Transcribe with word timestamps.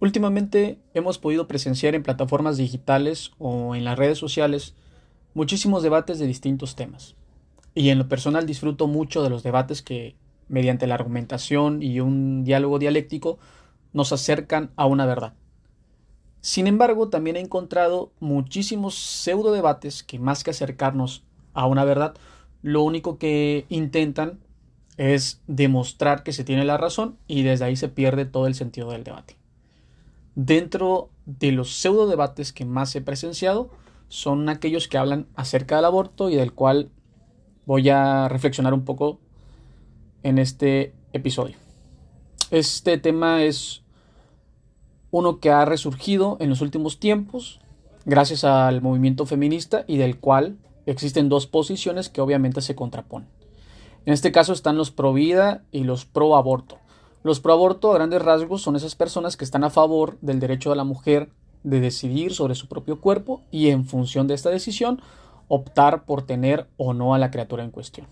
Últimamente 0.00 0.78
hemos 0.92 1.18
podido 1.18 1.46
presenciar 1.46 1.94
en 1.94 2.02
plataformas 2.02 2.56
digitales 2.56 3.32
o 3.38 3.74
en 3.74 3.84
las 3.84 3.98
redes 3.98 4.18
sociales 4.18 4.74
muchísimos 5.34 5.82
debates 5.82 6.18
de 6.18 6.26
distintos 6.26 6.76
temas. 6.76 7.16
Y 7.74 7.88
en 7.90 7.98
lo 7.98 8.08
personal 8.08 8.46
disfruto 8.46 8.86
mucho 8.86 9.22
de 9.22 9.30
los 9.30 9.42
debates 9.42 9.82
que, 9.82 10.16
mediante 10.48 10.86
la 10.86 10.94
argumentación 10.94 11.82
y 11.82 12.00
un 12.00 12.44
diálogo 12.44 12.78
dialéctico, 12.78 13.38
nos 13.92 14.12
acercan 14.12 14.70
a 14.76 14.86
una 14.86 15.06
verdad. 15.06 15.34
Sin 16.40 16.66
embargo, 16.66 17.08
también 17.08 17.36
he 17.36 17.40
encontrado 17.40 18.12
muchísimos 18.20 18.94
pseudo 18.96 19.52
debates 19.52 20.02
que 20.02 20.18
más 20.18 20.44
que 20.44 20.50
acercarnos 20.50 21.24
a 21.54 21.66
una 21.66 21.84
verdad, 21.84 22.14
lo 22.62 22.82
único 22.82 23.18
que 23.18 23.64
intentan 23.68 24.40
es 24.96 25.40
demostrar 25.46 26.22
que 26.22 26.32
se 26.32 26.44
tiene 26.44 26.64
la 26.64 26.76
razón 26.76 27.16
y 27.26 27.42
desde 27.42 27.64
ahí 27.64 27.76
se 27.76 27.88
pierde 27.88 28.26
todo 28.26 28.46
el 28.46 28.54
sentido 28.54 28.90
del 28.90 29.04
debate. 29.04 29.36
Dentro 30.34 31.10
de 31.26 31.52
los 31.52 31.74
pseudo 31.74 32.06
debates 32.06 32.52
que 32.52 32.64
más 32.64 32.94
he 32.96 33.00
presenciado 33.00 33.70
son 34.08 34.48
aquellos 34.48 34.88
que 34.88 34.98
hablan 34.98 35.26
acerca 35.34 35.76
del 35.76 35.84
aborto 35.84 36.28
y 36.30 36.36
del 36.36 36.52
cual 36.52 36.90
voy 37.66 37.88
a 37.88 38.28
reflexionar 38.28 38.74
un 38.74 38.84
poco 38.84 39.20
en 40.22 40.38
este 40.38 40.92
episodio. 41.12 41.56
Este 42.50 42.98
tema 42.98 43.42
es 43.44 43.82
uno 45.10 45.38
que 45.38 45.50
ha 45.50 45.64
resurgido 45.64 46.36
en 46.40 46.50
los 46.50 46.60
últimos 46.60 46.98
tiempos 46.98 47.60
gracias 48.04 48.44
al 48.44 48.82
movimiento 48.82 49.26
feminista 49.26 49.84
y 49.86 49.96
del 49.96 50.18
cual 50.18 50.58
existen 50.86 51.28
dos 51.28 51.46
posiciones 51.46 52.08
que 52.08 52.20
obviamente 52.20 52.60
se 52.60 52.74
contraponen. 52.74 53.28
En 54.06 54.12
este 54.12 54.32
caso 54.32 54.52
están 54.52 54.76
los 54.76 54.90
pro 54.90 55.12
vida 55.12 55.64
y 55.70 55.84
los 55.84 56.04
pro 56.04 56.36
aborto. 56.36 56.78
Los 57.24 57.40
pro 57.40 57.54
aborto 57.54 57.90
a 57.90 57.94
grandes 57.94 58.20
rasgos 58.20 58.60
son 58.60 58.76
esas 58.76 58.96
personas 58.96 59.38
que 59.38 59.46
están 59.46 59.64
a 59.64 59.70
favor 59.70 60.18
del 60.20 60.40
derecho 60.40 60.68
de 60.68 60.76
la 60.76 60.84
mujer 60.84 61.30
de 61.62 61.80
decidir 61.80 62.34
sobre 62.34 62.54
su 62.54 62.68
propio 62.68 63.00
cuerpo 63.00 63.40
y 63.50 63.70
en 63.70 63.86
función 63.86 64.26
de 64.26 64.34
esta 64.34 64.50
decisión 64.50 65.00
optar 65.48 66.04
por 66.04 66.20
tener 66.20 66.68
o 66.76 66.92
no 66.92 67.14
a 67.14 67.18
la 67.18 67.30
criatura 67.30 67.64
en 67.64 67.70
cuestión. 67.70 68.08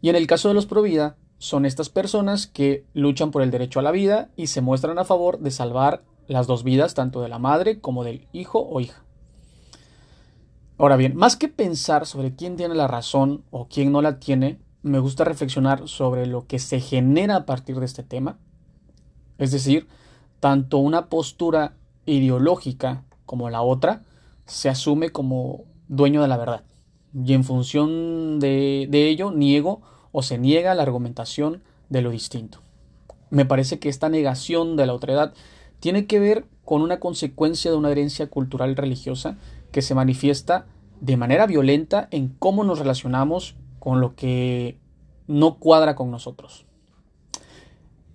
Y 0.00 0.08
en 0.08 0.16
el 0.16 0.26
caso 0.26 0.48
de 0.48 0.54
los 0.54 0.66
pro 0.66 0.82
vida 0.82 1.16
son 1.38 1.64
estas 1.64 1.90
personas 1.90 2.48
que 2.48 2.84
luchan 2.92 3.30
por 3.30 3.40
el 3.40 3.52
derecho 3.52 3.78
a 3.78 3.84
la 3.84 3.92
vida 3.92 4.30
y 4.34 4.48
se 4.48 4.62
muestran 4.62 4.98
a 4.98 5.04
favor 5.04 5.38
de 5.38 5.52
salvar 5.52 6.02
las 6.26 6.48
dos 6.48 6.64
vidas, 6.64 6.94
tanto 6.94 7.22
de 7.22 7.28
la 7.28 7.38
madre 7.38 7.80
como 7.80 8.02
del 8.02 8.26
hijo 8.32 8.58
o 8.68 8.80
hija. 8.80 9.04
Ahora 10.76 10.96
bien, 10.96 11.14
más 11.14 11.36
que 11.36 11.46
pensar 11.46 12.04
sobre 12.04 12.34
quién 12.34 12.56
tiene 12.56 12.74
la 12.74 12.88
razón 12.88 13.44
o 13.52 13.68
quién 13.68 13.92
no 13.92 14.02
la 14.02 14.18
tiene, 14.18 14.58
me 14.84 14.98
gusta 14.98 15.24
reflexionar 15.24 15.88
sobre 15.88 16.26
lo 16.26 16.46
que 16.46 16.58
se 16.58 16.78
genera 16.78 17.36
a 17.36 17.46
partir 17.46 17.80
de 17.80 17.86
este 17.86 18.02
tema. 18.02 18.36
Es 19.38 19.50
decir, 19.50 19.88
tanto 20.40 20.76
una 20.76 21.06
postura 21.06 21.74
ideológica 22.04 23.02
como 23.24 23.48
la 23.48 23.62
otra 23.62 24.02
se 24.44 24.68
asume 24.68 25.08
como 25.08 25.64
dueño 25.88 26.20
de 26.20 26.28
la 26.28 26.36
verdad. 26.36 26.64
Y 27.14 27.32
en 27.32 27.44
función 27.44 28.38
de, 28.40 28.86
ello 28.92 29.30
niego 29.30 29.80
o 30.12 30.22
se 30.22 30.36
niega 30.36 30.74
la 30.74 30.82
argumentación 30.82 31.62
de 31.88 32.02
lo 32.02 32.10
distinto. 32.10 32.60
Me 33.30 33.46
parece 33.46 33.78
que 33.78 33.88
esta 33.88 34.10
negación 34.10 34.76
de 34.76 34.84
la 34.84 34.92
otredad 34.92 35.32
tiene 35.80 36.06
que 36.06 36.18
ver 36.18 36.44
con 36.66 36.82
una 36.82 37.00
consecuencia 37.00 37.70
de 37.70 37.78
una 37.78 37.90
herencia 37.90 38.26
cultural 38.26 38.76
religiosa 38.76 39.38
que 39.72 39.80
se 39.80 39.94
manifiesta 39.94 40.66
de 41.00 41.16
manera 41.16 41.46
violenta 41.46 42.06
en 42.10 42.28
cómo 42.28 42.64
nos 42.64 42.78
relacionamos 42.78 43.56
con 43.84 44.00
lo 44.00 44.14
que 44.14 44.78
no 45.26 45.58
cuadra 45.58 45.94
con 45.94 46.10
nosotros. 46.10 46.64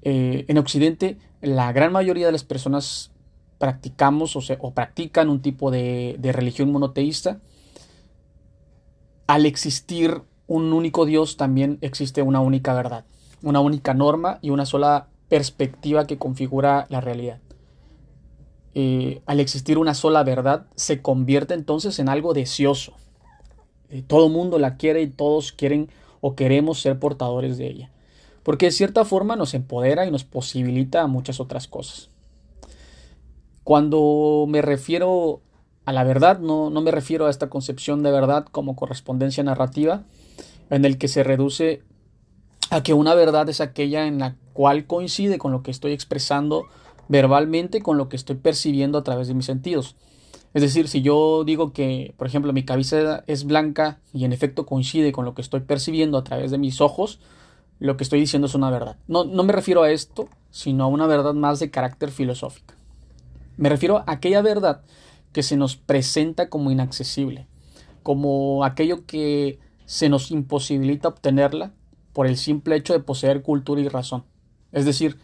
Eh, 0.00 0.46
en 0.48 0.56
Occidente, 0.56 1.18
la 1.42 1.70
gran 1.72 1.92
mayoría 1.92 2.24
de 2.24 2.32
las 2.32 2.42
personas 2.42 3.12
practicamos 3.58 4.34
o, 4.34 4.70
practican 4.72 5.28
un 5.28 5.42
tipo 5.42 5.70
de, 5.70 6.16
de 6.18 6.32
religión 6.32 6.72
monoteísta. 6.72 7.42
Al 9.26 9.44
existir 9.44 10.22
un 10.46 10.72
único 10.72 11.04
Dios, 11.04 11.36
también 11.36 11.76
existe 11.82 12.22
una 12.22 12.40
única 12.40 12.72
verdad, 12.72 13.04
una 13.42 13.60
única 13.60 13.92
norma 13.92 14.38
y 14.40 14.48
una 14.48 14.64
sola 14.64 15.08
perspectiva 15.28 16.06
que 16.06 16.16
configura 16.16 16.86
la 16.88 17.02
realidad. 17.02 17.40
Eh, 18.72 19.20
al 19.26 19.38
existir 19.38 19.76
una 19.76 19.92
sola 19.92 20.24
verdad, 20.24 20.66
se 20.76 21.02
convierte 21.02 21.52
entonces 21.52 21.98
en 21.98 22.08
algo 22.08 22.32
deseoso. 22.32 22.94
Eh, 23.90 24.02
todo 24.06 24.28
mundo 24.28 24.58
la 24.58 24.76
quiere 24.76 25.02
y 25.02 25.08
todos 25.08 25.52
quieren 25.52 25.88
o 26.20 26.34
queremos 26.34 26.80
ser 26.80 26.98
portadores 26.98 27.58
de 27.58 27.68
ella. 27.68 27.90
Porque 28.42 28.66
de 28.66 28.72
cierta 28.72 29.04
forma 29.04 29.36
nos 29.36 29.54
empodera 29.54 30.06
y 30.06 30.10
nos 30.10 30.24
posibilita 30.24 31.06
muchas 31.06 31.40
otras 31.40 31.68
cosas. 31.68 32.10
Cuando 33.64 34.46
me 34.48 34.62
refiero 34.62 35.40
a 35.84 35.92
la 35.92 36.04
verdad, 36.04 36.38
no, 36.38 36.70
no 36.70 36.80
me 36.80 36.90
refiero 36.90 37.26
a 37.26 37.30
esta 37.30 37.48
concepción 37.48 38.02
de 38.02 38.10
verdad 38.10 38.46
como 38.50 38.76
correspondencia 38.76 39.42
narrativa, 39.42 40.04
en 40.70 40.84
el 40.84 40.98
que 40.98 41.08
se 41.08 41.24
reduce 41.24 41.82
a 42.70 42.82
que 42.82 42.94
una 42.94 43.14
verdad 43.14 43.48
es 43.48 43.60
aquella 43.60 44.06
en 44.06 44.18
la 44.18 44.36
cual 44.52 44.86
coincide 44.86 45.38
con 45.38 45.52
lo 45.52 45.62
que 45.62 45.70
estoy 45.70 45.92
expresando 45.92 46.64
verbalmente 47.08 47.80
con 47.80 47.96
lo 47.96 48.08
que 48.08 48.16
estoy 48.16 48.36
percibiendo 48.36 48.98
a 48.98 49.04
través 49.04 49.28
de 49.28 49.34
mis 49.34 49.46
sentidos. 49.46 49.96
Es 50.54 50.62
decir, 50.62 50.88
si 50.88 51.02
yo 51.02 51.44
digo 51.44 51.72
que, 51.72 52.14
por 52.16 52.26
ejemplo, 52.26 52.52
mi 52.52 52.64
cabeza 52.64 53.22
es 53.26 53.44
blanca 53.44 54.00
y 54.12 54.24
en 54.24 54.32
efecto 54.32 54.66
coincide 54.66 55.12
con 55.12 55.24
lo 55.24 55.34
que 55.34 55.42
estoy 55.42 55.60
percibiendo 55.60 56.18
a 56.18 56.24
través 56.24 56.50
de 56.50 56.58
mis 56.58 56.80
ojos, 56.80 57.20
lo 57.78 57.96
que 57.96 58.04
estoy 58.04 58.20
diciendo 58.20 58.46
es 58.46 58.54
una 58.54 58.70
verdad. 58.70 58.96
No, 59.06 59.24
no 59.24 59.44
me 59.44 59.52
refiero 59.52 59.82
a 59.82 59.90
esto, 59.90 60.28
sino 60.50 60.84
a 60.84 60.88
una 60.88 61.06
verdad 61.06 61.34
más 61.34 61.60
de 61.60 61.70
carácter 61.70 62.10
filosófico. 62.10 62.74
Me 63.56 63.68
refiero 63.68 63.98
a 63.98 64.04
aquella 64.06 64.42
verdad 64.42 64.82
que 65.32 65.42
se 65.42 65.56
nos 65.56 65.76
presenta 65.76 66.48
como 66.48 66.70
inaccesible, 66.70 67.46
como 68.02 68.64
aquello 68.64 69.04
que 69.06 69.58
se 69.84 70.08
nos 70.08 70.30
imposibilita 70.30 71.08
obtenerla 71.08 71.72
por 72.12 72.26
el 72.26 72.36
simple 72.36 72.76
hecho 72.76 72.92
de 72.94 73.00
poseer 73.00 73.42
cultura 73.42 73.80
y 73.80 73.88
razón. 73.88 74.24
Es 74.72 74.84
decir, 74.84 75.18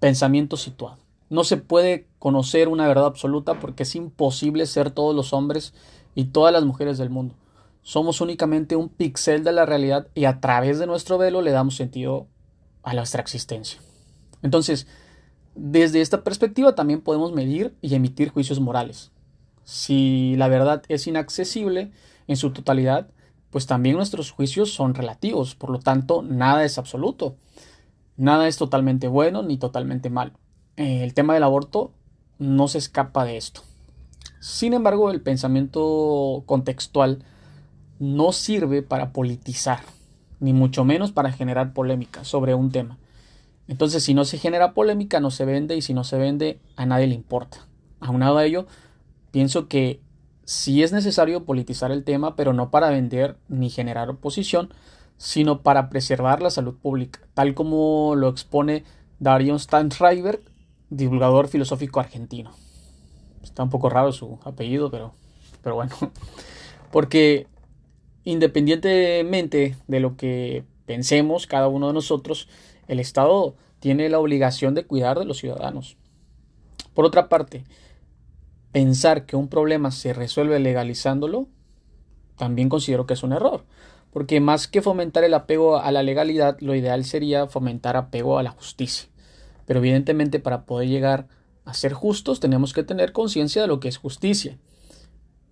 pensamiento 0.00 0.56
situado. 0.56 0.98
No 1.30 1.44
se 1.44 1.56
puede 1.56 2.06
conocer 2.24 2.68
una 2.68 2.88
verdad 2.88 3.04
absoluta 3.04 3.60
porque 3.60 3.82
es 3.82 3.94
imposible 3.94 4.64
ser 4.64 4.90
todos 4.90 5.14
los 5.14 5.34
hombres 5.34 5.74
y 6.14 6.24
todas 6.24 6.54
las 6.54 6.64
mujeres 6.64 6.96
del 6.96 7.10
mundo. 7.10 7.34
Somos 7.82 8.22
únicamente 8.22 8.76
un 8.76 8.88
pixel 8.88 9.44
de 9.44 9.52
la 9.52 9.66
realidad 9.66 10.08
y 10.14 10.24
a 10.24 10.40
través 10.40 10.78
de 10.78 10.86
nuestro 10.86 11.18
velo 11.18 11.42
le 11.42 11.50
damos 11.50 11.76
sentido 11.76 12.26
a 12.82 12.94
nuestra 12.94 13.20
existencia. 13.20 13.78
Entonces, 14.40 14.86
desde 15.54 16.00
esta 16.00 16.24
perspectiva 16.24 16.74
también 16.74 17.02
podemos 17.02 17.34
medir 17.34 17.74
y 17.82 17.94
emitir 17.94 18.30
juicios 18.30 18.58
morales. 18.58 19.12
Si 19.64 20.34
la 20.38 20.48
verdad 20.48 20.82
es 20.88 21.06
inaccesible 21.06 21.92
en 22.26 22.38
su 22.38 22.52
totalidad, 22.52 23.06
pues 23.50 23.66
también 23.66 23.96
nuestros 23.96 24.30
juicios 24.30 24.72
son 24.72 24.94
relativos, 24.94 25.56
por 25.56 25.68
lo 25.68 25.78
tanto, 25.78 26.22
nada 26.22 26.64
es 26.64 26.78
absoluto. 26.78 27.36
Nada 28.16 28.48
es 28.48 28.56
totalmente 28.56 29.08
bueno 29.08 29.42
ni 29.42 29.58
totalmente 29.58 30.08
malo. 30.08 30.32
Eh, 30.78 31.04
el 31.04 31.12
tema 31.12 31.34
del 31.34 31.42
aborto 31.42 31.92
no 32.44 32.68
se 32.68 32.78
escapa 32.78 33.24
de 33.24 33.36
esto. 33.36 33.62
Sin 34.40 34.74
embargo, 34.74 35.10
el 35.10 35.20
pensamiento 35.20 36.42
contextual 36.46 37.24
no 37.98 38.32
sirve 38.32 38.82
para 38.82 39.12
politizar, 39.12 39.80
ni 40.40 40.52
mucho 40.52 40.84
menos 40.84 41.12
para 41.12 41.32
generar 41.32 41.72
polémica 41.72 42.24
sobre 42.24 42.54
un 42.54 42.70
tema. 42.70 42.98
Entonces, 43.66 44.02
si 44.02 44.12
no 44.12 44.24
se 44.24 44.38
genera 44.38 44.74
polémica, 44.74 45.20
no 45.20 45.30
se 45.30 45.44
vende 45.44 45.76
y 45.76 45.82
si 45.82 45.94
no 45.94 46.04
se 46.04 46.18
vende, 46.18 46.60
a 46.76 46.84
nadie 46.84 47.06
le 47.06 47.14
importa. 47.14 47.66
Aunado 48.00 48.36
a 48.36 48.44
ello, 48.44 48.66
pienso 49.30 49.68
que 49.68 50.00
sí 50.44 50.82
es 50.82 50.92
necesario 50.92 51.44
politizar 51.44 51.90
el 51.90 52.04
tema, 52.04 52.36
pero 52.36 52.52
no 52.52 52.70
para 52.70 52.90
vender 52.90 53.38
ni 53.48 53.70
generar 53.70 54.10
oposición, 54.10 54.68
sino 55.16 55.62
para 55.62 55.88
preservar 55.88 56.42
la 56.42 56.50
salud 56.50 56.74
pública, 56.74 57.20
tal 57.32 57.54
como 57.54 58.14
lo 58.16 58.28
expone 58.28 58.84
Darion 59.20 59.58
Steinschreiber, 59.58 60.42
divulgador 60.96 61.48
filosófico 61.48 62.00
argentino. 62.00 62.52
Está 63.42 63.62
un 63.62 63.70
poco 63.70 63.88
raro 63.88 64.12
su 64.12 64.38
apellido, 64.44 64.90
pero, 64.90 65.12
pero 65.62 65.74
bueno. 65.74 65.92
Porque 66.90 67.46
independientemente 68.24 69.76
de 69.86 70.00
lo 70.00 70.16
que 70.16 70.64
pensemos 70.86 71.46
cada 71.46 71.68
uno 71.68 71.88
de 71.88 71.92
nosotros, 71.92 72.48
el 72.88 73.00
Estado 73.00 73.54
tiene 73.80 74.08
la 74.08 74.18
obligación 74.18 74.74
de 74.74 74.86
cuidar 74.86 75.18
de 75.18 75.24
los 75.24 75.38
ciudadanos. 75.38 75.96
Por 76.94 77.04
otra 77.04 77.28
parte, 77.28 77.64
pensar 78.72 79.26
que 79.26 79.36
un 79.36 79.48
problema 79.48 79.90
se 79.90 80.12
resuelve 80.12 80.58
legalizándolo, 80.58 81.48
también 82.36 82.68
considero 82.68 83.06
que 83.06 83.14
es 83.14 83.22
un 83.22 83.32
error 83.32 83.64
porque 84.14 84.38
más 84.38 84.68
que 84.68 84.80
fomentar 84.80 85.24
el 85.24 85.34
apego 85.34 85.76
a 85.76 85.90
la 85.90 86.04
legalidad, 86.04 86.56
lo 86.60 86.76
ideal 86.76 87.04
sería 87.04 87.48
fomentar 87.48 87.96
apego 87.96 88.38
a 88.38 88.44
la 88.44 88.50
justicia. 88.50 89.08
Pero 89.66 89.80
evidentemente 89.80 90.40
para 90.40 90.64
poder 90.64 90.88
llegar 90.88 91.26
a 91.64 91.74
ser 91.74 91.92
justos 91.92 92.40
tenemos 92.40 92.72
que 92.72 92.82
tener 92.82 93.12
conciencia 93.12 93.62
de 93.62 93.68
lo 93.68 93.80
que 93.80 93.88
es 93.88 93.96
justicia. 93.96 94.58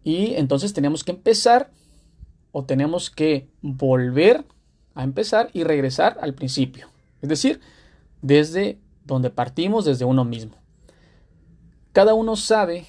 Y 0.05 0.35
entonces 0.35 0.73
tenemos 0.73 1.05
que 1.05 1.13
empezar 1.13 1.71
o 2.51 2.65
tenemos 2.65 3.11
que 3.11 3.49
volver 3.63 4.45
a 4.95 5.05
empezar 5.05 5.51
y 5.53 5.65
regresar 5.65 6.19
al 6.21 6.35
principio. 6.35 6.89
Es 7.23 7.29
decir, 7.29 7.61
desde 8.21 8.79
donde 9.05 9.31
partimos, 9.31 9.85
desde 9.85 10.05
uno 10.05 10.25
mismo. 10.25 10.57
Cada 11.93 12.15
uno 12.15 12.37
sabe 12.37 12.87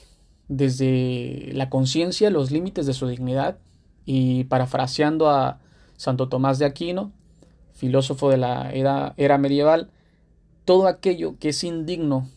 desde 0.47 1.51
la 1.53 1.69
conciencia 1.69 2.29
los 2.29 2.51
límites 2.51 2.85
de 2.85 2.93
su 2.93 3.07
dignidad 3.07 3.57
y 4.05 4.45
parafraseando 4.45 5.29
a 5.29 5.59
Santo 5.97 6.29
Tomás 6.29 6.59
de 6.59 6.65
Aquino, 6.65 7.11
filósofo 7.73 8.29
de 8.29 8.37
la 8.37 8.71
era, 8.71 9.37
medieval, 9.37 9.89
todo 10.65 10.87
aquello 10.87 11.37
que 11.39 11.49
es 11.49 11.63
indigno 11.63 12.27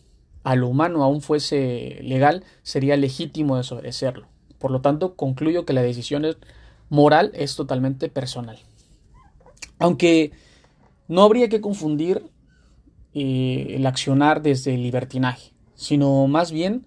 a 0.43 0.55
lo 0.55 0.67
humano 0.67 1.03
aún 1.03 1.21
fuese 1.21 1.99
legal, 2.03 2.43
sería 2.63 2.95
legítimo 2.95 3.57
desobedecerlo. 3.57 4.27
Por 4.59 4.71
lo 4.71 4.81
tanto, 4.81 5.15
concluyo 5.15 5.65
que 5.65 5.73
la 5.73 5.81
decisión 5.81 6.25
moral 6.89 7.31
es 7.33 7.55
totalmente 7.55 8.09
personal. 8.09 8.57
Aunque 9.79 10.31
no 11.07 11.23
habría 11.23 11.49
que 11.49 11.61
confundir 11.61 12.23
eh, 13.13 13.67
el 13.71 13.85
accionar 13.85 14.41
desde 14.41 14.73
el 14.73 14.83
libertinaje, 14.83 15.51
sino 15.75 16.27
más 16.27 16.51
bien 16.51 16.85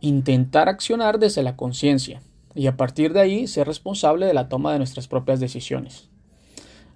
intentar 0.00 0.68
accionar 0.68 1.18
desde 1.18 1.42
la 1.42 1.56
conciencia 1.56 2.20
y 2.54 2.66
a 2.68 2.76
partir 2.76 3.12
de 3.12 3.20
ahí 3.20 3.46
ser 3.46 3.66
responsable 3.66 4.26
de 4.26 4.34
la 4.34 4.48
toma 4.48 4.72
de 4.72 4.78
nuestras 4.78 5.08
propias 5.08 5.40
decisiones. 5.40 6.08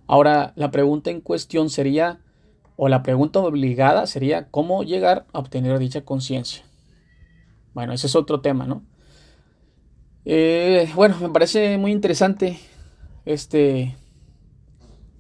Ahora, 0.06 0.53
la 0.56 0.71
pregunta 0.71 1.11
en 1.11 1.21
cuestión 1.21 1.71
sería, 1.71 2.21
o 2.82 2.88
la 2.88 3.03
pregunta 3.03 3.41
obligada 3.41 4.06
sería, 4.06 4.49
¿cómo 4.50 4.85
llegar 4.85 5.27
a 5.35 5.41
obtener 5.41 5.79
dicha 5.79 6.00
conciencia? 6.06 6.65
Bueno, 7.75 7.93
ese 7.93 8.06
es 8.06 8.17
otro 8.17 8.41
tema, 8.41 8.65
¿no? 8.65 8.87
Eh, 10.25 10.91
bueno, 10.94 11.19
me 11.21 11.29
parece 11.29 11.77
muy 11.77 11.93
interesante 11.93 12.59
este, 13.27 13.94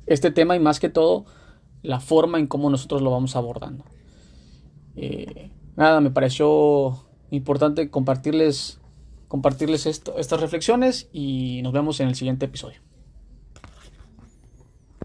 este 0.06 0.30
tema 0.30 0.56
y 0.56 0.58
más 0.58 0.80
que 0.80 0.88
todo 0.88 1.26
la 1.82 2.00
forma 2.00 2.38
en 2.38 2.46
cómo 2.46 2.70
nosotros 2.70 3.02
lo 3.02 3.10
vamos 3.10 3.36
abordando. 3.36 3.84
Eh, 4.96 5.50
nada, 5.76 6.00
me 6.00 6.10
pareció 6.10 7.04
importante 7.30 7.90
compartirles, 7.90 8.80
compartirles 9.28 9.84
esto, 9.84 10.16
estas 10.16 10.40
reflexiones 10.40 11.10
y 11.12 11.60
nos 11.62 11.74
vemos 11.74 12.00
en 12.00 12.08
el 12.08 12.14
siguiente 12.14 12.46
episodio. 12.46 12.80